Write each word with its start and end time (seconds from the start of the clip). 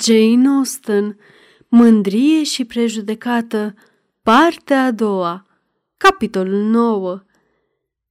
Jane 0.00 0.48
Austen, 0.48 1.18
Mândrie 1.68 2.42
și 2.42 2.64
prejudecată, 2.64 3.74
partea 4.22 4.84
a 4.84 4.90
doua, 4.90 5.46
capitolul 5.96 6.62
9 6.62 7.22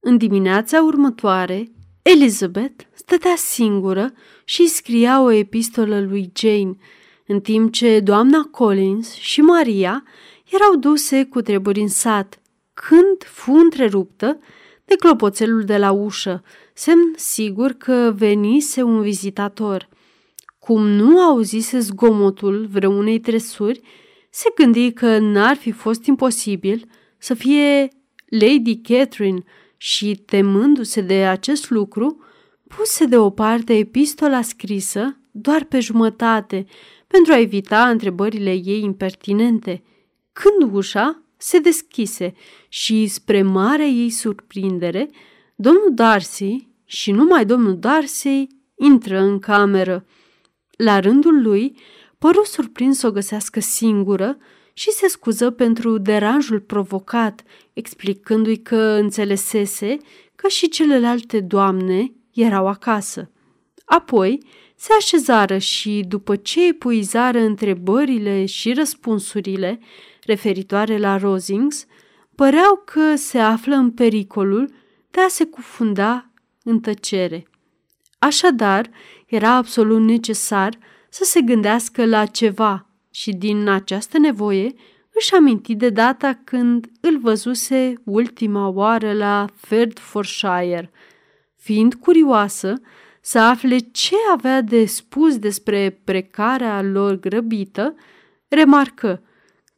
În 0.00 0.16
dimineața 0.16 0.82
următoare, 0.82 1.70
Elizabeth 2.02 2.84
stătea 2.92 3.34
singură 3.36 4.12
și 4.44 4.66
scria 4.66 5.22
o 5.22 5.30
epistolă 5.30 6.00
lui 6.00 6.32
Jane, 6.34 6.76
în 7.26 7.40
timp 7.40 7.72
ce 7.72 8.00
doamna 8.00 8.48
Collins 8.50 9.14
și 9.14 9.40
Maria 9.40 10.04
erau 10.50 10.76
duse 10.76 11.24
cu 11.24 11.40
treburi 11.40 11.80
în 11.80 11.88
sat, 11.88 12.40
când 12.72 13.24
fu 13.24 13.52
întreruptă 13.52 14.38
de 14.84 14.94
clopoțelul 14.94 15.62
de 15.62 15.76
la 15.76 15.90
ușă, 15.90 16.42
semn 16.74 17.12
sigur 17.16 17.72
că 17.72 18.12
venise 18.16 18.82
un 18.82 19.00
vizitator. 19.00 19.90
Cum 20.64 20.86
nu 20.86 21.20
auzise 21.20 21.78
zgomotul 21.78 22.66
vreunei 22.70 23.20
tresuri, 23.20 23.80
se 24.30 24.48
gândi 24.54 24.92
că 24.92 25.18
n-ar 25.18 25.56
fi 25.56 25.70
fost 25.70 26.04
imposibil 26.04 26.88
să 27.18 27.34
fie 27.34 27.88
Lady 28.28 28.80
Catherine 28.80 29.42
și, 29.76 30.14
temându-se 30.14 31.00
de 31.00 31.14
acest 31.14 31.70
lucru, 31.70 32.24
puse 32.68 33.04
deoparte 33.04 33.74
epistola 33.74 34.42
scrisă 34.42 35.16
doar 35.30 35.64
pe 35.64 35.80
jumătate 35.80 36.66
pentru 37.06 37.32
a 37.32 37.38
evita 37.38 37.88
întrebările 37.88 38.50
ei 38.50 38.82
impertinente. 38.82 39.82
Când 40.32 40.72
ușa 40.72 41.22
se 41.36 41.58
deschise 41.58 42.34
și, 42.68 43.06
spre 43.06 43.42
marea 43.42 43.86
ei 43.86 44.10
surprindere, 44.10 45.10
domnul 45.56 45.90
Darcy 45.94 46.68
și 46.84 47.10
numai 47.10 47.46
domnul 47.46 47.78
Darcy 47.78 48.46
intră 48.76 49.20
în 49.20 49.38
cameră. 49.38 50.06
La 50.82 51.00
rândul 51.00 51.42
lui, 51.42 51.76
păru 52.18 52.44
surprins 52.44 52.98
să 52.98 53.06
o 53.06 53.10
găsească 53.10 53.60
singură 53.60 54.36
și 54.72 54.90
se 54.90 55.08
scuză 55.08 55.50
pentru 55.50 55.98
deranjul 55.98 56.60
provocat, 56.60 57.42
explicându-i 57.72 58.56
că 58.56 58.76
înțelesese 58.76 59.96
că 60.34 60.48
și 60.48 60.68
celelalte 60.68 61.40
doamne 61.40 62.12
erau 62.32 62.66
acasă. 62.66 63.30
Apoi 63.84 64.44
se 64.76 64.92
așezară 64.98 65.58
și, 65.58 66.04
după 66.08 66.36
ce 66.36 66.66
epuizară 66.66 67.38
întrebările 67.38 68.46
și 68.46 68.72
răspunsurile 68.72 69.80
referitoare 70.24 70.98
la 70.98 71.16
Rosings, 71.16 71.86
păreau 72.34 72.82
că 72.84 73.16
se 73.16 73.38
află 73.38 73.74
în 73.74 73.90
pericolul 73.90 74.72
de 75.10 75.20
a 75.20 75.28
se 75.28 75.44
cufunda 75.44 76.30
în 76.62 76.80
tăcere. 76.80 77.46
Așadar, 78.18 78.90
era 79.34 79.50
absolut 79.54 80.00
necesar 80.00 80.78
să 81.08 81.24
se 81.24 81.40
gândească 81.40 82.04
la 82.04 82.26
ceva 82.26 82.86
și 83.10 83.32
din 83.32 83.68
această 83.68 84.18
nevoie 84.18 84.74
își 85.14 85.34
aminti 85.34 85.74
de 85.74 85.88
data 85.88 86.40
când 86.44 86.90
îl 87.00 87.18
văzuse 87.18 87.94
ultima 88.04 88.68
oară 88.68 89.12
la 89.12 89.46
Ferdforshire. 89.54 90.90
Fiind 91.56 91.94
curioasă 91.94 92.80
să 93.20 93.38
afle 93.38 93.78
ce 93.78 94.14
avea 94.32 94.60
de 94.60 94.84
spus 94.84 95.38
despre 95.38 96.00
precarea 96.04 96.82
lor 96.82 97.14
grăbită, 97.14 97.94
remarcă 98.48 99.22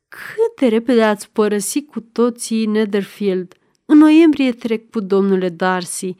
cât 0.09 0.61
de 0.61 0.67
repede 0.67 1.03
ați 1.03 1.31
părăsit 1.31 1.91
cu 1.91 2.01
toții 2.01 2.67
Netherfield. 2.67 3.55
În 3.85 3.99
noiembrie 3.99 4.53
trec 4.53 4.91
cu 4.91 5.01
domnule 5.01 5.49
Darcy. 5.49 6.17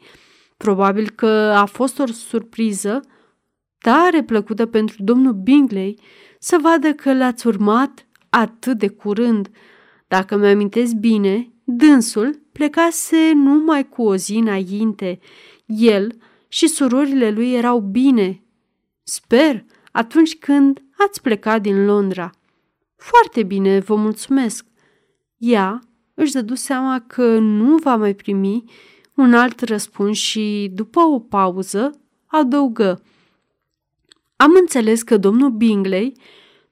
Probabil 0.57 1.09
că 1.09 1.27
a 1.55 1.65
fost 1.65 1.99
o 1.99 2.05
surpriză 2.05 3.01
tare 3.85 4.23
plăcută 4.23 4.65
pentru 4.65 4.95
domnul 4.99 5.33
Bingley 5.33 5.99
să 6.39 6.57
vadă 6.61 6.93
că 6.93 7.13
l-ați 7.13 7.47
urmat 7.47 8.07
atât 8.29 8.77
de 8.77 8.87
curând. 8.87 9.49
Dacă 10.07 10.37
mi-amintesc 10.37 10.93
bine, 10.93 11.51
dânsul 11.63 12.41
plecase 12.51 13.31
numai 13.33 13.89
cu 13.89 14.03
o 14.03 14.15
zi 14.15 14.35
înainte. 14.35 15.19
El 15.65 16.17
și 16.47 16.67
surorile 16.67 17.29
lui 17.29 17.53
erau 17.53 17.79
bine. 17.79 18.43
Sper, 19.03 19.65
atunci 19.91 20.37
când 20.37 20.83
ați 21.07 21.21
plecat 21.21 21.61
din 21.61 21.85
Londra. 21.85 22.29
Foarte 22.95 23.43
bine, 23.43 23.79
vă 23.79 23.95
mulțumesc. 23.95 24.65
Ea 25.37 25.79
își 26.13 26.31
dădu 26.31 26.55
seama 26.55 27.03
că 27.07 27.37
nu 27.37 27.75
va 27.75 27.95
mai 27.95 28.13
primi 28.13 28.63
un 29.15 29.33
alt 29.33 29.61
răspuns 29.61 30.17
și, 30.17 30.71
după 30.73 30.99
o 30.99 31.19
pauză, 31.19 31.99
adăugă. 32.25 33.01
Am 34.35 34.51
înțeles 34.59 35.01
că 35.01 35.17
domnul 35.17 35.49
Bingley 35.49 36.13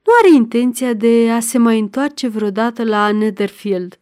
nu 0.04 0.12
are 0.22 0.34
intenția 0.34 0.92
de 0.92 1.30
a 1.30 1.40
se 1.40 1.58
mai 1.58 1.78
întoarce 1.78 2.28
vreodată 2.28 2.84
la 2.84 3.12
Netherfield. 3.12 3.98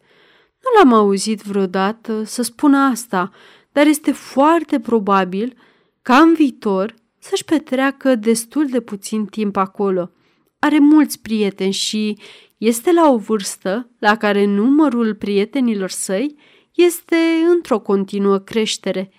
Nu 0.63 0.81
l-am 0.81 0.93
auzit 0.93 1.41
vreodată 1.41 2.23
să 2.23 2.41
spună 2.41 2.77
asta, 2.77 3.31
dar 3.71 3.85
este 3.85 4.11
foarte 4.11 4.79
probabil 4.79 5.57
ca 6.01 6.17
în 6.17 6.33
viitor 6.33 6.95
să-și 7.19 7.45
petreacă 7.45 8.15
destul 8.15 8.67
de 8.67 8.79
puțin 8.79 9.25
timp 9.25 9.55
acolo. 9.55 10.11
Are 10.59 10.79
mulți 10.79 11.21
prieteni 11.21 11.71
și 11.71 12.17
este 12.57 12.91
la 12.91 13.11
o 13.11 13.17
vârstă 13.17 13.89
la 13.99 14.17
care 14.17 14.45
numărul 14.45 15.15
prietenilor 15.15 15.89
săi 15.89 16.35
este 16.73 17.15
într-o 17.49 17.79
continuă 17.79 18.37
creștere. 18.37 19.11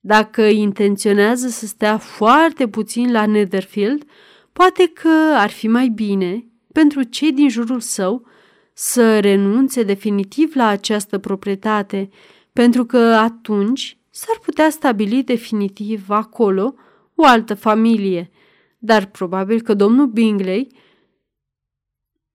Dacă 0.00 0.42
intenționează 0.42 1.48
să 1.48 1.66
stea 1.66 1.98
foarte 1.98 2.68
puțin 2.68 3.12
la 3.12 3.26
Netherfield, 3.26 4.04
poate 4.52 4.86
că 4.86 5.34
ar 5.36 5.50
fi 5.50 5.68
mai 5.68 5.88
bine 5.88 6.44
pentru 6.72 7.02
cei 7.02 7.32
din 7.32 7.48
jurul 7.48 7.80
său 7.80 8.26
să 8.72 9.20
renunțe 9.20 9.82
definitiv 9.82 10.54
la 10.54 10.66
această 10.66 11.18
proprietate, 11.18 12.08
pentru 12.52 12.84
că 12.84 12.98
atunci 12.98 13.98
s-ar 14.10 14.38
putea 14.42 14.70
stabili 14.70 15.22
definitiv 15.22 16.10
acolo 16.10 16.74
o 17.14 17.24
altă 17.24 17.54
familie. 17.54 18.30
Dar 18.78 19.06
probabil 19.06 19.60
că 19.60 19.74
domnul 19.74 20.06
Bingley 20.06 20.68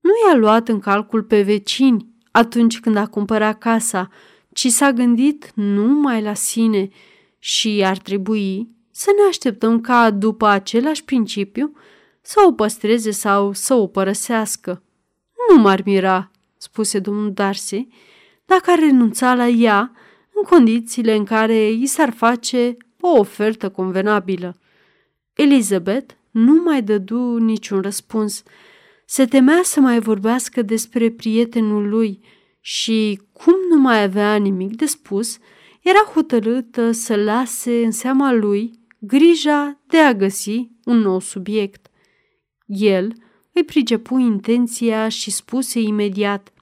nu 0.00 0.10
i-a 0.26 0.36
luat 0.36 0.68
în 0.68 0.78
calcul 0.78 1.22
pe 1.22 1.42
vecini 1.42 2.08
atunci 2.30 2.80
când 2.80 2.96
a 2.96 3.06
cumpărat 3.06 3.58
casa, 3.58 4.08
ci 4.52 4.66
s-a 4.66 4.92
gândit 4.92 5.52
numai 5.54 6.22
la 6.22 6.34
sine 6.34 6.88
și 7.46 7.82
ar 7.84 7.98
trebui 7.98 8.68
să 8.90 9.10
ne 9.16 9.28
așteptăm 9.28 9.80
ca, 9.80 10.10
după 10.10 10.46
același 10.46 11.04
principiu, 11.04 11.76
să 12.20 12.42
o 12.46 12.52
păstreze 12.52 13.10
sau 13.10 13.52
să 13.52 13.74
o 13.74 13.86
părăsească. 13.86 14.82
Nu 15.48 15.60
m-ar 15.60 15.82
mira, 15.84 16.30
spuse 16.56 16.98
domnul 16.98 17.32
Darcy, 17.32 17.88
dacă 18.44 18.70
ar 18.70 18.78
renunța 18.78 19.34
la 19.34 19.48
ea 19.48 19.92
în 20.34 20.42
condițiile 20.42 21.14
în 21.14 21.24
care 21.24 21.70
i 21.70 21.86
s-ar 21.86 22.12
face 22.12 22.76
o 23.00 23.18
ofertă 23.18 23.68
convenabilă. 23.68 24.56
Elizabeth 25.34 26.14
nu 26.30 26.62
mai 26.62 26.82
dădu 26.82 27.36
niciun 27.36 27.80
răspuns. 27.80 28.42
Se 29.04 29.24
temea 29.24 29.60
să 29.62 29.80
mai 29.80 30.00
vorbească 30.00 30.62
despre 30.62 31.10
prietenul 31.10 31.88
lui 31.88 32.20
și, 32.60 33.20
cum 33.32 33.54
nu 33.70 33.80
mai 33.80 34.02
avea 34.02 34.36
nimic 34.36 34.76
de 34.76 34.86
spus, 34.86 35.38
era 35.84 36.10
hotărâtă 36.14 36.90
să 36.90 37.16
lase 37.16 37.84
în 37.84 37.90
seama 37.90 38.32
lui 38.32 38.70
grija 38.98 39.80
de 39.86 39.98
a 39.98 40.12
găsi 40.12 40.70
un 40.84 40.98
nou 40.98 41.20
subiect. 41.20 41.86
El 42.66 43.12
îi 43.52 43.64
pricepu 43.64 44.18
intenția 44.18 45.08
și 45.08 45.30
spuse 45.30 45.80
imediat 45.80 46.52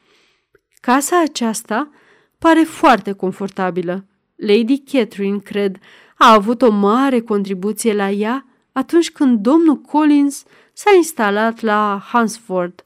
Casa 0.81 1.21
aceasta 1.21 1.91
pare 2.39 2.63
foarte 2.63 3.13
confortabilă. 3.13 4.07
Lady 4.37 4.79
Catherine, 4.79 5.39
cred, 5.39 5.79
a 6.17 6.33
avut 6.33 6.63
o 6.63 6.71
mare 6.71 7.21
contribuție 7.21 7.95
la 7.95 8.11
ea 8.11 8.47
atunci 8.73 9.11
când 9.11 9.39
domnul 9.39 9.77
Collins 9.77 10.45
s-a 10.73 10.91
instalat 10.97 11.61
la 11.61 12.03
Hansford. 12.05 12.83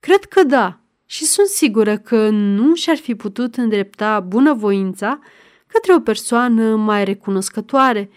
Cred 0.00 0.24
că 0.24 0.42
da, 0.42 0.80
și 1.06 1.24
sunt 1.24 1.46
sigură 1.46 1.98
că 1.98 2.28
nu 2.28 2.74
și-ar 2.74 2.96
fi 2.96 3.14
putut 3.14 3.56
îndrepta 3.56 4.20
bunăvoința 4.20 5.18
către 5.72 5.94
o 5.94 6.00
persoană 6.00 6.76
mai 6.76 7.04
recunoscătoare. 7.04 8.10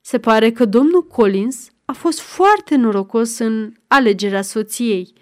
Se 0.00 0.18
pare 0.18 0.50
că 0.50 0.64
domnul 0.64 1.06
Collins 1.06 1.68
a 1.84 1.92
fost 1.92 2.20
foarte 2.20 2.76
norocos 2.76 3.38
în 3.38 3.72
alegerea 3.86 4.42
soției. 4.42 5.12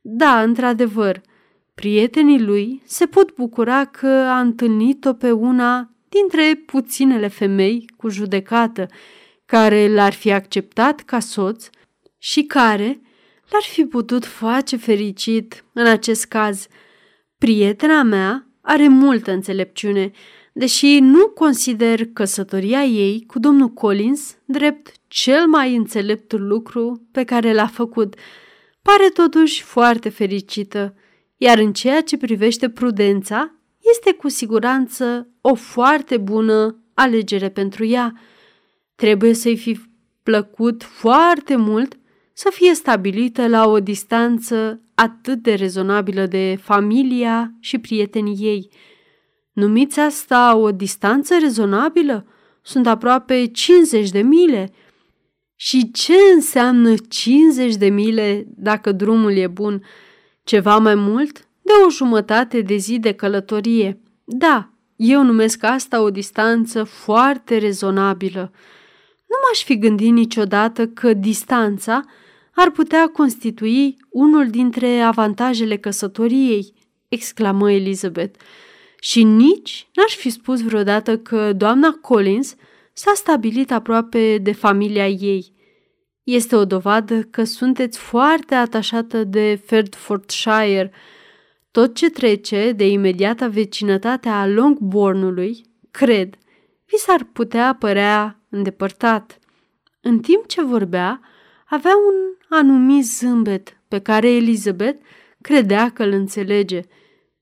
Da, 0.00 0.42
într-adevăr, 0.42 1.20
prietenii 1.74 2.40
lui 2.40 2.82
se 2.84 3.06
pot 3.06 3.34
bucura 3.34 3.84
că 3.84 4.06
a 4.06 4.40
întâlnit-o 4.40 5.12
pe 5.12 5.30
una 5.30 5.90
dintre 6.08 6.62
puținele 6.66 7.28
femei 7.28 7.84
cu 7.96 8.08
judecată, 8.08 8.86
care 9.46 9.88
l-ar 9.88 10.12
fi 10.12 10.32
acceptat 10.32 11.00
ca 11.00 11.18
soț 11.18 11.68
și 12.18 12.42
care 12.42 13.00
l-ar 13.50 13.62
fi 13.62 13.84
putut 13.84 14.24
face 14.24 14.76
fericit 14.76 15.64
în 15.72 15.86
acest 15.86 16.24
caz. 16.24 16.66
Prietena 17.38 18.02
mea 18.02 18.46
are 18.60 18.88
multă 18.88 19.30
înțelepciune, 19.30 20.10
deși 20.56 20.98
nu 21.00 21.28
consider 21.28 22.06
căsătoria 22.12 22.84
ei 22.84 23.24
cu 23.26 23.38
domnul 23.38 23.68
Collins 23.68 24.36
drept 24.44 24.92
cel 25.08 25.46
mai 25.46 25.76
înțelept 25.76 26.32
lucru 26.32 27.06
pe 27.12 27.24
care 27.24 27.52
l-a 27.52 27.66
făcut. 27.66 28.14
Pare 28.82 29.08
totuși 29.08 29.62
foarte 29.62 30.08
fericită, 30.08 30.94
iar 31.36 31.58
în 31.58 31.72
ceea 31.72 32.00
ce 32.00 32.16
privește 32.16 32.68
prudența, 32.68 33.54
este 33.94 34.12
cu 34.12 34.28
siguranță 34.28 35.28
o 35.40 35.54
foarte 35.54 36.16
bună 36.16 36.82
alegere 36.94 37.48
pentru 37.48 37.84
ea. 37.84 38.12
Trebuie 38.94 39.34
să-i 39.34 39.56
fi 39.56 39.80
plăcut 40.22 40.82
foarte 40.82 41.56
mult 41.56 41.98
să 42.32 42.48
fie 42.52 42.74
stabilită 42.74 43.48
la 43.48 43.68
o 43.68 43.80
distanță 43.80 44.80
atât 44.94 45.42
de 45.42 45.54
rezonabilă 45.54 46.26
de 46.26 46.58
familia 46.62 47.54
și 47.60 47.78
prietenii 47.78 48.36
ei. 48.40 48.70
Numiți 49.54 50.00
asta 50.00 50.56
o 50.56 50.70
distanță 50.70 51.38
rezonabilă? 51.40 52.26
Sunt 52.62 52.86
aproape 52.86 53.46
50 53.46 54.10
de 54.10 54.20
mile. 54.20 54.72
Și 55.56 55.90
ce 55.90 56.14
înseamnă 56.34 56.94
50 57.08 57.74
de 57.74 57.88
mile 57.88 58.46
dacă 58.56 58.92
drumul 58.92 59.36
e 59.36 59.46
bun? 59.46 59.84
Ceva 60.44 60.78
mai 60.78 60.94
mult 60.94 61.38
de 61.62 61.72
o 61.86 61.90
jumătate 61.90 62.60
de 62.60 62.76
zi 62.76 62.98
de 62.98 63.12
călătorie. 63.12 64.00
Da, 64.24 64.70
eu 64.96 65.22
numesc 65.22 65.62
asta 65.62 66.02
o 66.02 66.10
distanță 66.10 66.84
foarte 66.84 67.58
rezonabilă. 67.58 68.52
Nu 69.26 69.36
m-aș 69.42 69.64
fi 69.64 69.78
gândit 69.78 70.12
niciodată 70.12 70.86
că 70.86 71.12
distanța 71.12 72.04
ar 72.54 72.70
putea 72.70 73.08
constitui 73.08 73.96
unul 74.10 74.48
dintre 74.48 75.00
avantajele 75.00 75.76
căsătoriei, 75.76 76.72
exclamă 77.08 77.72
Elizabeth. 77.72 78.40
Și 79.04 79.22
nici 79.22 79.88
n-aș 79.94 80.16
fi 80.16 80.30
spus 80.30 80.62
vreodată 80.62 81.18
că 81.18 81.52
doamna 81.52 81.98
Collins 82.00 82.54
s-a 82.92 83.12
stabilit 83.14 83.72
aproape 83.72 84.38
de 84.38 84.52
familia 84.52 85.08
ei. 85.08 85.52
Este 86.22 86.56
o 86.56 86.64
dovadă 86.64 87.22
că 87.22 87.44
sunteți 87.44 87.98
foarte 87.98 88.54
atașată 88.54 89.24
de 89.24 89.60
Ferdfordshire. 89.64 90.92
Tot 91.70 91.94
ce 91.94 92.10
trece 92.10 92.72
de 92.72 92.88
imediata 92.88 93.48
vecinătate 93.48 94.28
a 94.28 94.46
Longbournului, 94.46 95.64
cred, 95.90 96.34
vi 96.84 96.96
s-ar 96.96 97.28
putea 97.32 97.76
părea 97.78 98.40
îndepărtat. 98.48 99.38
În 100.00 100.18
timp 100.18 100.46
ce 100.46 100.62
vorbea, 100.62 101.20
avea 101.68 101.92
un 101.96 102.14
anumit 102.58 103.04
zâmbet 103.04 103.80
pe 103.88 103.98
care 103.98 104.30
Elizabeth 104.30 105.04
credea 105.40 105.90
că 105.90 106.02
îl 106.02 106.12
înțelege. 106.12 106.80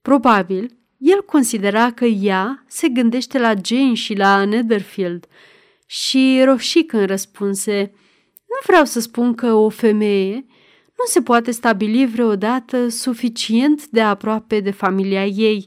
Probabil, 0.00 0.80
el 1.04 1.22
considera 1.22 1.92
că 1.92 2.04
ea 2.04 2.64
se 2.66 2.88
gândește 2.88 3.38
la 3.38 3.54
Jane 3.64 3.94
și 3.94 4.14
la 4.14 4.44
Netherfield 4.44 5.26
și 5.86 6.42
roșii 6.44 6.84
când 6.84 7.04
răspunse 7.04 7.92
Nu 8.48 8.56
vreau 8.66 8.84
să 8.84 9.00
spun 9.00 9.34
că 9.34 9.52
o 9.52 9.68
femeie 9.68 10.34
nu 10.98 11.04
se 11.04 11.22
poate 11.22 11.50
stabili 11.50 12.06
vreodată 12.06 12.88
suficient 12.88 13.86
de 13.86 14.00
aproape 14.00 14.60
de 14.60 14.70
familia 14.70 15.26
ei. 15.26 15.66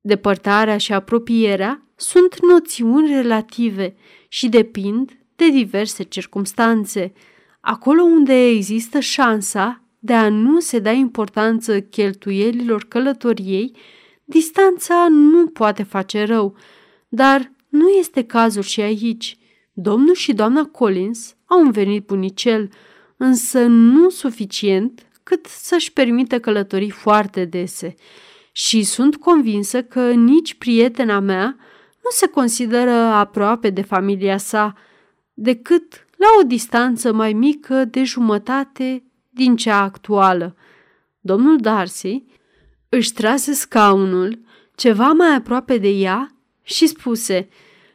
Depărtarea 0.00 0.76
și 0.76 0.92
apropierea 0.92 1.90
sunt 1.96 2.42
noțiuni 2.42 3.14
relative 3.14 3.96
și 4.28 4.48
depind 4.48 5.18
de 5.36 5.50
diverse 5.50 6.02
circumstanțe. 6.02 7.12
Acolo 7.60 8.02
unde 8.02 8.48
există 8.48 9.00
șansa 9.00 9.80
de 9.98 10.14
a 10.14 10.28
nu 10.28 10.60
se 10.60 10.78
da 10.78 10.90
importanță 10.90 11.80
cheltuielilor 11.80 12.84
călătoriei, 12.88 13.76
distanța 14.28 15.06
nu 15.10 15.46
poate 15.46 15.82
face 15.82 16.24
rău, 16.24 16.56
dar 17.08 17.52
nu 17.68 17.88
este 17.88 18.24
cazul 18.24 18.62
și 18.62 18.80
aici. 18.80 19.38
Domnul 19.72 20.14
și 20.14 20.32
doamna 20.32 20.64
Collins 20.64 21.36
au 21.44 21.60
un 21.60 21.70
venit 21.70 22.06
bunicel, 22.06 22.70
însă 23.16 23.66
nu 23.66 24.10
suficient 24.10 25.06
cât 25.22 25.46
să-și 25.46 25.92
permită 25.92 26.40
călătorii 26.40 26.90
foarte 26.90 27.44
dese. 27.44 27.94
Și 28.52 28.82
sunt 28.82 29.16
convinsă 29.16 29.82
că 29.82 30.10
nici 30.10 30.54
prietena 30.54 31.20
mea 31.20 31.56
nu 32.04 32.10
se 32.10 32.26
consideră 32.26 32.90
aproape 32.90 33.70
de 33.70 33.82
familia 33.82 34.36
sa, 34.36 34.74
decât 35.34 36.06
la 36.16 36.26
o 36.40 36.42
distanță 36.42 37.12
mai 37.12 37.32
mică 37.32 37.84
de 37.84 38.04
jumătate 38.04 39.02
din 39.30 39.56
cea 39.56 39.80
actuală. 39.82 40.56
Domnul 41.20 41.56
Darcy 41.56 42.24
își 42.88 43.12
trase 43.12 43.52
scaunul 43.52 44.38
ceva 44.74 45.12
mai 45.12 45.34
aproape 45.34 45.78
de 45.78 45.88
ea 45.88 46.30
și 46.62 46.86
spuse 46.86 47.48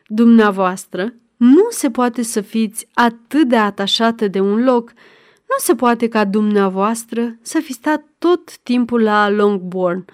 Dumneavoastră, 0.08 1.14
nu 1.38 1.68
se 1.70 1.92
poate 1.92 2.22
să 2.22 2.42
fiți 2.42 2.88
atât 2.94 3.48
de 3.48 3.56
atașată 3.58 4.28
de 4.28 4.40
un 4.40 4.64
loc, 4.64 4.94
nu 5.38 5.56
se 5.58 5.76
poate 5.76 6.08
ca 6.08 6.26
dumneavoastră 6.26 7.38
să 7.42 7.60
fi 7.60 7.74
stat 7.74 8.06
tot 8.18 8.58
timpul 8.58 9.02
la 9.02 9.30
Longbourn. 9.30 10.06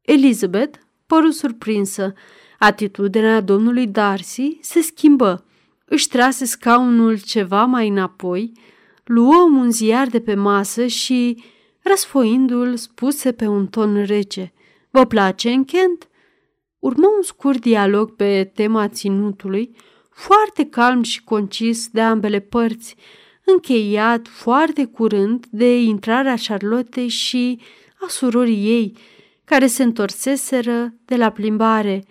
Elizabeth 0.00 0.78
păru 1.06 1.30
surprinsă. 1.30 2.14
Atitudinea 2.58 3.40
domnului 3.40 3.86
Darcy 3.86 4.58
se 4.60 4.80
schimbă. 4.80 5.44
Își 5.84 6.08
trase 6.08 6.44
scaunul 6.44 7.18
ceva 7.20 7.64
mai 7.64 7.88
înapoi, 7.88 8.52
luă 9.04 9.48
un 9.52 9.70
ziar 9.70 10.06
de 10.06 10.20
pe 10.20 10.34
masă 10.34 10.86
și, 10.86 11.44
răsfoindu-l, 11.90 12.76
spuse 12.76 13.32
pe 13.32 13.46
un 13.46 13.66
ton 13.66 14.04
rece, 14.04 14.52
Vă 14.90 15.04
place 15.06 15.50
în 15.50 15.64
Kent?" 15.64 16.08
Urmă 16.78 17.06
un 17.16 17.22
scurt 17.22 17.60
dialog 17.60 18.16
pe 18.16 18.50
tema 18.54 18.88
ținutului, 18.88 19.76
foarte 20.10 20.64
calm 20.64 21.02
și 21.02 21.24
concis 21.24 21.88
de 21.88 22.00
ambele 22.00 22.40
părți, 22.40 22.96
încheiat 23.44 24.28
foarte 24.28 24.84
curând 24.84 25.46
de 25.50 25.80
intrarea 25.82 26.34
Charlottei 26.46 27.08
și 27.08 27.60
a 28.00 28.06
surorii 28.08 28.64
ei, 28.66 28.96
care 29.44 29.66
se 29.66 29.82
întorseseră 29.82 30.94
de 31.04 31.16
la 31.16 31.30
plimbare. 31.30 32.04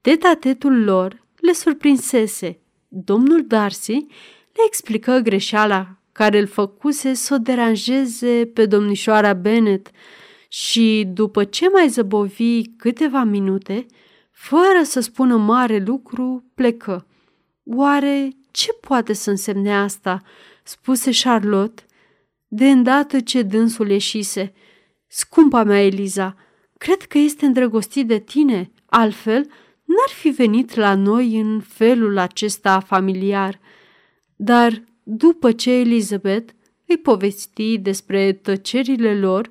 Detatetul 0.00 0.84
lor 0.84 1.24
le 1.40 1.52
surprinsese. 1.52 2.60
Domnul 2.88 3.44
Darcy 3.46 4.06
le 4.52 4.62
explică 4.66 5.18
greșeala 5.22 5.98
care 6.16 6.38
îl 6.38 6.46
făcuse 6.46 7.14
să 7.14 7.34
o 7.34 7.38
deranjeze 7.38 8.50
pe 8.54 8.66
domnișoara 8.66 9.32
Bennet 9.32 9.90
și, 10.48 11.08
după 11.12 11.44
ce 11.44 11.68
mai 11.68 11.88
zăbovi 11.88 12.62
câteva 12.76 13.22
minute, 13.22 13.86
fără 14.30 14.82
să 14.82 15.00
spună 15.00 15.36
mare 15.36 15.82
lucru, 15.86 16.44
plecă. 16.54 17.06
Oare 17.64 18.30
ce 18.50 18.72
poate 18.72 19.12
să 19.12 19.30
însemne 19.30 19.76
asta?" 19.76 20.22
spuse 20.62 21.10
Charlotte, 21.22 21.82
de 22.48 22.70
îndată 22.70 23.20
ce 23.20 23.42
dânsul 23.42 23.90
ieșise. 23.90 24.52
Scumpa 25.06 25.62
mea, 25.62 25.84
Eliza, 25.84 26.36
cred 26.78 27.02
că 27.02 27.18
este 27.18 27.46
îndrăgostit 27.46 28.06
de 28.06 28.18
tine, 28.18 28.72
altfel 28.86 29.42
n-ar 29.84 30.10
fi 30.14 30.28
venit 30.28 30.74
la 30.74 30.94
noi 30.94 31.40
în 31.40 31.60
felul 31.60 32.18
acesta 32.18 32.80
familiar. 32.80 33.60
Dar 34.36 34.82
după 35.08 35.52
ce 35.52 35.70
Elizabeth 35.70 36.52
îi 36.86 36.96
povesti 36.96 37.78
despre 37.78 38.32
tăcerile 38.32 39.18
lor, 39.18 39.50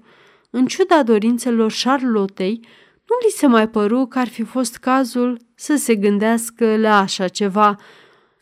în 0.50 0.66
ciuda 0.66 1.04
dorințelor 1.04 1.74
Charlottei, 1.84 2.60
nu 2.94 3.16
li 3.26 3.32
se 3.36 3.48
mai 3.48 3.70
păru 3.70 4.06
că 4.06 4.20
ar 4.20 4.28
fi 4.28 4.44
fost 4.44 4.78
cazul 4.78 5.40
să 5.56 5.76
se 5.76 5.96
gândească 5.96 6.78
la 6.78 7.00
așa 7.00 7.28
ceva. 7.28 7.76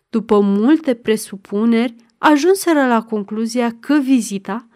După 0.09 0.39
multe 0.39 0.93
presupuneri, 0.93 1.95
ajunseră 2.17 2.87
la 2.87 3.03
concluzia 3.03 3.75
că 3.79 3.99
vizita 4.03 4.67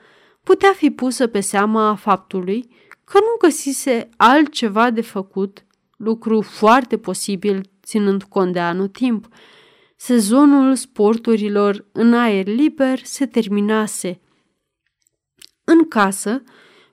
putea 0.44 0.74
fi 0.74 0.90
pusă 0.92 1.28
pe 1.28 1.40
seama 1.40 1.96
faptului 1.96 2.70
că 3.04 3.18
nu 3.20 3.48
găsise 3.48 4.10
altceva 4.18 4.90
de 4.90 5.02
făcut, 5.02 5.66
lucru 5.98 6.42
foarte 6.42 6.98
posibil 6.98 7.62
ținând 7.84 8.24
cont 8.24 8.54
de 8.54 8.60
anotimp. 8.60 9.28
Sezonul 10.00 10.76
sporturilor 10.76 11.86
în 11.92 12.14
aer 12.14 12.48
liber 12.48 13.00
se 13.04 13.26
terminase. 13.26 14.20
În 15.64 15.88
casă 15.88 16.44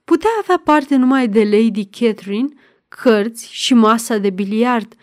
putea 0.05 0.31
avea 0.41 0.61
parte 0.65 0.97
numai 0.97 1.29
de 1.29 1.45
Lady 1.45 1.85
Catherine, 1.85 2.49
cărți 2.89 3.53
și 3.53 3.75
masa 3.75 4.19
de 4.19 4.31
biliard, 4.31 4.95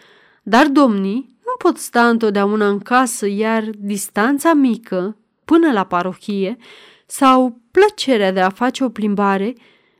dar 0.43 0.67
domnii 0.67 1.37
nu 1.45 1.53
pot 1.57 1.77
sta 1.77 2.09
întotdeauna 2.09 2.67
în 2.69 2.79
casă, 2.79 3.27
iar 3.27 3.69
distanța 3.77 4.53
mică 4.53 5.17
până 5.45 5.71
la 5.71 5.83
parohie 5.83 6.57
sau 7.05 7.61
plăcerea 7.71 8.31
de 8.31 8.41
a 8.41 8.49
face 8.49 8.83
o 8.83 8.89
plimbare, 8.89 9.53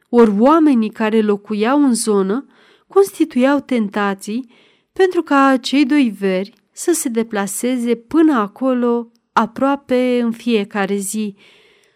ori 0.10 0.34
oamenii 0.38 0.90
care 0.90 1.22
locuiau 1.22 1.84
în 1.84 1.94
zonă 1.94 2.46
constituiau 2.88 3.60
tentații 3.60 4.52
pentru 4.94 5.22
ca 5.22 5.58
cei 5.58 5.86
doi 5.86 6.16
veri 6.20 6.60
să 6.74 6.92
se 6.94 7.10
deplaseze 7.10 7.96
până 7.96 8.34
acolo 8.34 9.12
aproape 9.34 10.20
în 10.24 10.32
fiecare 10.32 10.96
zi. 10.96 11.36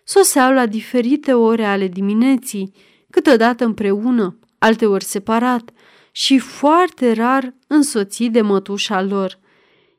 Soseau 0.04 0.54
la 0.54 0.66
diferite 0.66 1.34
ore 1.34 1.66
ale 1.66 1.88
dimineții, 1.88 2.74
câteodată 3.10 3.66
împreună, 3.66 4.40
alteori 4.58 5.04
separat, 5.04 5.72
și 6.12 6.40
foarte 6.40 7.12
rar 7.12 7.56
însoțit 7.68 8.32
de 8.32 8.42
mătușa 8.42 9.02
lor. 9.02 9.40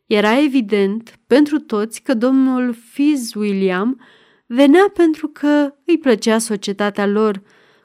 Era 0.06 0.40
evident 0.40 1.18
pentru 1.26 1.58
toți 1.58 2.02
că 2.02 2.14
domnul 2.14 2.76
Fitzwilliam 2.90 4.00
venea 4.46 4.90
pentru 4.94 5.28
că 5.28 5.74
îi 5.84 5.98
plăcea 5.98 6.38
societatea 6.38 7.06
lor, 7.06 7.42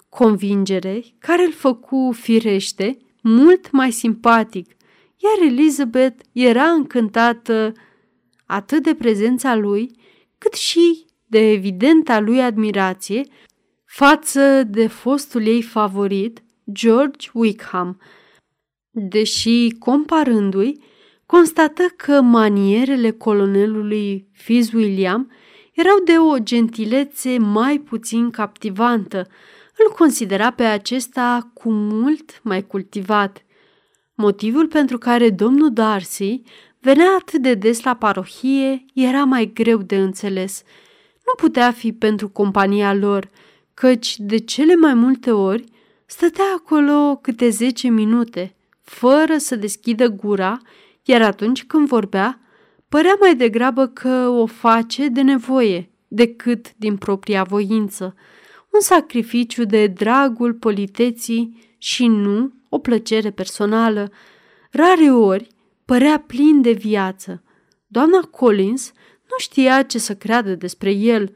convingere 0.09 1.03
care 1.19 1.45
îl 1.45 1.51
făcu 1.51 2.11
firește 2.19 2.97
mult 3.21 3.71
mai 3.71 3.91
simpatic, 3.91 4.75
iar 5.23 5.47
Elizabeth 5.47 6.23
era 6.31 6.63
încântată 6.63 7.73
atât 8.45 8.83
de 8.83 8.95
prezența 8.95 9.55
lui, 9.55 9.91
cât 10.37 10.53
și 10.53 11.05
de 11.27 11.51
evidenta 11.51 12.19
lui 12.19 12.41
admirație 12.41 13.23
față 13.85 14.63
de 14.63 14.87
fostul 14.87 15.45
ei 15.45 15.61
favorit, 15.61 16.43
George 16.71 17.29
Wickham, 17.33 17.99
deși, 18.91 19.69
comparându-i, 19.79 20.79
constată 21.25 21.83
că 21.95 22.21
manierele 22.21 23.11
colonelului 23.11 24.27
Fitzwilliam 24.31 25.31
erau 25.73 25.99
de 26.05 26.17
o 26.17 26.37
gentilețe 26.39 27.37
mai 27.37 27.79
puțin 27.79 28.29
captivantă, 28.29 29.27
îl 29.77 29.95
considera 29.95 30.51
pe 30.51 30.63
acesta 30.63 31.51
cu 31.53 31.71
mult 31.71 32.39
mai 32.43 32.67
cultivat. 32.67 33.45
Motivul 34.21 34.67
pentru 34.67 34.97
care 34.97 35.29
domnul 35.29 35.73
Darcy 35.73 36.41
venea 36.79 37.15
atât 37.19 37.41
de 37.41 37.53
des 37.53 37.83
la 37.83 37.93
parohie 37.95 38.85
era 38.93 39.23
mai 39.23 39.51
greu 39.53 39.77
de 39.77 39.95
înțeles. 39.95 40.63
Nu 41.25 41.33
putea 41.37 41.71
fi 41.71 41.91
pentru 41.91 42.29
compania 42.29 42.93
lor, 42.93 43.29
căci 43.73 44.19
de 44.19 44.37
cele 44.37 44.75
mai 44.75 44.93
multe 44.93 45.31
ori 45.31 45.63
stătea 46.05 46.43
acolo 46.55 47.19
câte 47.21 47.49
zece 47.49 47.87
minute, 47.87 48.55
fără 48.81 49.37
să 49.37 49.55
deschidă 49.55 50.07
gura, 50.07 50.57
iar 51.03 51.21
atunci 51.21 51.63
când 51.63 51.87
vorbea, 51.87 52.39
părea 52.89 53.15
mai 53.19 53.35
degrabă 53.35 53.87
că 53.87 54.27
o 54.27 54.45
face 54.45 55.07
de 55.07 55.21
nevoie 55.21 55.89
decât 56.07 56.75
din 56.77 56.97
propria 56.97 57.43
voință, 57.43 58.15
un 58.73 58.79
sacrificiu 58.79 59.63
de 59.63 59.87
dragul 59.87 60.53
politeții 60.53 61.75
și 61.77 62.07
nu 62.07 62.60
o 62.73 62.77
plăcere 62.77 63.31
personală. 63.31 64.11
Rare 64.71 65.11
ori 65.11 65.47
părea 65.85 66.23
plin 66.27 66.61
de 66.61 66.71
viață. 66.71 67.43
Doamna 67.87 68.19
Collins 68.19 68.91
nu 69.29 69.37
știa 69.37 69.83
ce 69.83 69.97
să 69.97 70.15
creadă 70.15 70.55
despre 70.55 70.91
el. 70.91 71.35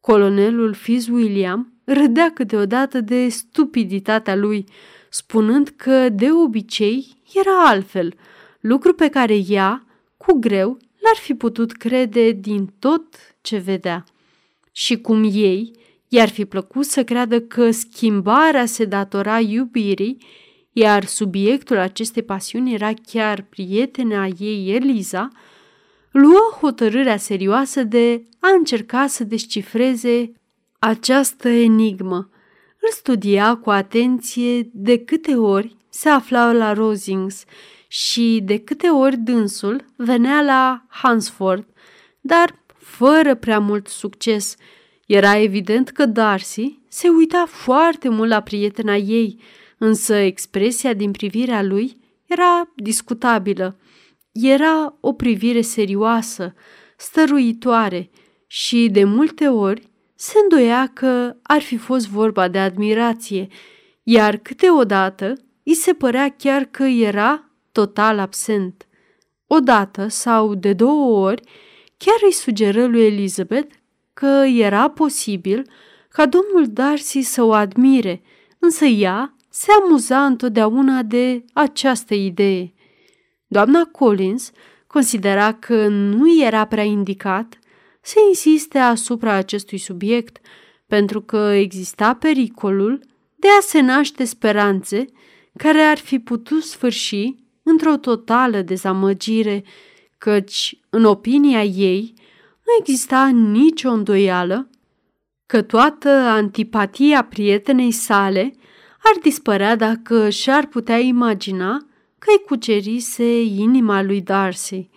Colonelul 0.00 0.72
Fitzwilliam 0.74 1.72
râdea 1.84 2.30
câteodată 2.32 3.00
de 3.00 3.28
stupiditatea 3.28 4.36
lui, 4.36 4.64
spunând 5.10 5.68
că 5.68 6.08
de 6.08 6.32
obicei 6.32 7.22
era 7.34 7.68
altfel, 7.68 8.14
lucru 8.60 8.94
pe 8.94 9.08
care 9.08 9.38
ea, 9.48 9.86
cu 10.16 10.38
greu, 10.38 10.78
l-ar 10.98 11.16
fi 11.20 11.34
putut 11.34 11.72
crede 11.72 12.30
din 12.30 12.74
tot 12.78 13.04
ce 13.40 13.56
vedea. 13.56 14.04
Și 14.72 15.00
cum 15.00 15.30
ei 15.32 15.70
i-ar 16.08 16.28
fi 16.28 16.44
plăcut 16.44 16.84
să 16.84 17.04
creadă 17.04 17.40
că 17.40 17.70
schimbarea 17.70 18.66
se 18.66 18.84
datora 18.84 19.38
iubirii, 19.38 20.18
iar 20.78 21.04
subiectul 21.04 21.78
acestei 21.78 22.22
pasiuni 22.22 22.74
era 22.74 22.92
chiar 23.06 23.42
prietena 23.42 24.26
ei, 24.38 24.74
Eliza, 24.74 25.28
luă 26.10 26.56
hotărârea 26.60 27.16
serioasă 27.16 27.82
de 27.82 28.22
a 28.40 28.48
încerca 28.48 29.06
să 29.06 29.24
descifreze 29.24 30.32
această 30.78 31.48
enigmă. 31.48 32.30
Îl 32.80 32.90
studia 32.90 33.54
cu 33.54 33.70
atenție 33.70 34.70
de 34.72 34.98
câte 34.98 35.34
ori 35.34 35.76
se 35.88 36.08
afla 36.08 36.52
la 36.52 36.72
Rosings 36.72 37.44
și 37.88 38.40
de 38.44 38.58
câte 38.58 38.88
ori 38.88 39.16
dânsul 39.16 39.84
venea 39.96 40.42
la 40.42 40.84
Hansford, 40.88 41.66
dar 42.20 42.62
fără 42.76 43.34
prea 43.34 43.58
mult 43.58 43.86
succes. 43.86 44.56
Era 45.06 45.38
evident 45.38 45.88
că 45.88 46.06
Darcy 46.06 46.78
se 46.88 47.08
uita 47.08 47.44
foarte 47.48 48.08
mult 48.08 48.28
la 48.28 48.40
prietena 48.40 48.96
ei, 48.96 49.40
însă 49.78 50.14
expresia 50.14 50.92
din 50.92 51.10
privirea 51.10 51.62
lui 51.62 52.00
era 52.24 52.72
discutabilă. 52.76 53.78
Era 54.32 54.96
o 55.00 55.12
privire 55.12 55.60
serioasă, 55.60 56.54
stăruitoare 56.96 58.10
și 58.46 58.88
de 58.92 59.04
multe 59.04 59.48
ori 59.48 59.88
se 60.14 60.34
îndoia 60.42 60.86
că 60.86 61.36
ar 61.42 61.60
fi 61.60 61.76
fost 61.76 62.08
vorba 62.08 62.48
de 62.48 62.58
admirație, 62.58 63.48
iar 64.02 64.36
câteodată 64.36 65.32
îi 65.62 65.74
se 65.74 65.92
părea 65.92 66.28
chiar 66.28 66.64
că 66.64 66.82
era 66.82 67.50
total 67.72 68.18
absent. 68.18 68.86
Odată 69.46 70.08
sau 70.08 70.54
de 70.54 70.72
două 70.72 71.26
ori, 71.26 71.42
chiar 71.96 72.16
îi 72.24 72.32
sugeră 72.32 72.86
lui 72.86 73.04
Elizabeth 73.04 73.74
că 74.12 74.44
era 74.46 74.88
posibil 74.90 75.70
ca 76.08 76.26
domnul 76.26 76.72
Darcy 76.72 77.20
să 77.20 77.42
o 77.42 77.52
admire, 77.52 78.22
însă 78.58 78.84
ea 78.84 79.35
se 79.58 79.72
amuza 79.82 80.24
întotdeauna 80.24 81.02
de 81.02 81.44
această 81.52 82.14
idee. 82.14 82.72
Doamna 83.46 83.84
Collins 83.84 84.50
considera 84.86 85.52
că 85.52 85.86
nu 85.88 86.42
era 86.42 86.64
prea 86.64 86.84
indicat 86.84 87.58
să 88.00 88.14
insiste 88.28 88.78
asupra 88.78 89.32
acestui 89.32 89.78
subiect, 89.78 90.38
pentru 90.86 91.20
că 91.20 91.36
exista 91.36 92.14
pericolul 92.14 93.00
de 93.36 93.48
a 93.58 93.60
se 93.60 93.80
naște 93.80 94.24
speranțe 94.24 95.04
care 95.56 95.80
ar 95.80 95.98
fi 95.98 96.18
putut 96.18 96.62
sfârși 96.62 97.34
într-o 97.62 97.96
totală 97.96 98.60
dezamăgire, 98.60 99.64
căci, 100.18 100.78
în 100.90 101.04
opinia 101.04 101.62
ei, 101.62 102.12
nu 102.64 102.72
exista 102.80 103.26
nicio 103.28 103.90
îndoială 103.90 104.70
că 105.46 105.62
toată 105.62 106.08
antipatia 106.08 107.24
prietenei 107.24 107.90
sale 107.90 108.54
ar 109.14 109.20
dispărea 109.22 109.76
dacă 109.76 110.28
și-ar 110.28 110.66
putea 110.66 110.98
imagina 110.98 111.76
că 112.18 112.26
îi 112.30 112.44
cucerise 112.46 113.42
inima 113.42 114.02
lui 114.02 114.20
Darcy. 114.20 114.88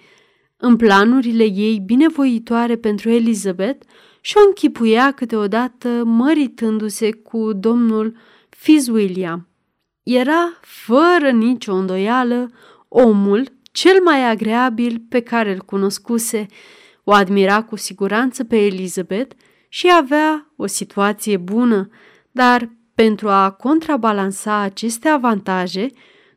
În 0.58 0.76
planurile 0.76 1.44
ei 1.44 1.80
binevoitoare 1.86 2.76
pentru 2.76 3.10
Elizabeth 3.10 3.86
și-o 4.22 4.40
închipuia 4.48 5.12
câteodată 5.12 6.04
măritându-se 6.06 7.12
cu 7.12 7.54
domnul 7.54 8.18
Fitzwilliam. 8.50 9.48
Era, 10.04 10.60
fără 10.62 11.32
nicio 11.32 11.74
îndoială, 11.74 12.52
omul 12.88 13.48
cel 13.72 14.02
mai 14.04 14.30
agreabil 14.30 15.02
pe 15.10 15.20
care 15.20 15.54
îl 15.54 15.60
cunoscuse. 15.60 16.46
O 17.04 17.14
admira 17.14 17.64
cu 17.64 17.76
siguranță 17.76 18.44
pe 18.44 18.66
Elizabeth 18.66 19.36
și 19.70 19.88
avea 19.94 20.54
o 20.56 20.66
situație 20.66 21.38
bună, 21.38 21.90
dar 22.32 22.70
pentru 23.06 23.30
a 23.30 23.52
contrabalansa 23.52 24.56
aceste 24.56 25.08
avantaje, 25.08 25.90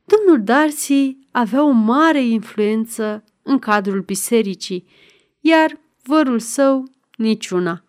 domnul 0.05 0.45
Darcy 0.45 1.17
avea 1.31 1.65
o 1.65 1.71
mare 1.71 2.25
influență 2.25 3.25
în 3.43 3.59
cadrul 3.59 4.01
bisericii, 4.01 4.87
iar 5.41 5.79
vărul 6.03 6.39
său 6.39 6.85
niciuna. 7.17 7.85